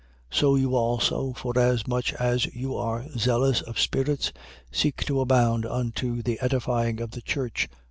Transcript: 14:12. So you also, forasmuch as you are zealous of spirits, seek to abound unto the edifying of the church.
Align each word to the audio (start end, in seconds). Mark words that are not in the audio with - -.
14:12. 0.31 0.37
So 0.39 0.55
you 0.55 0.75
also, 0.75 1.33
forasmuch 1.33 2.11
as 2.13 2.47
you 2.55 2.75
are 2.75 3.05
zealous 3.15 3.61
of 3.61 3.79
spirits, 3.79 4.33
seek 4.71 5.05
to 5.05 5.21
abound 5.21 5.63
unto 5.63 6.23
the 6.23 6.39
edifying 6.41 6.99
of 6.99 7.11
the 7.11 7.21
church. 7.21 7.69